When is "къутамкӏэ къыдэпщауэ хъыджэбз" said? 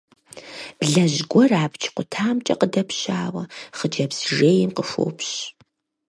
1.95-4.19